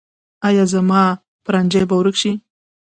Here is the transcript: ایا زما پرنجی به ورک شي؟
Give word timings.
ایا 0.47 0.63
زما 0.73 1.03
پرنجی 1.45 1.81
به 1.89 1.95
ورک 1.99 2.15
شي؟ 2.21 2.31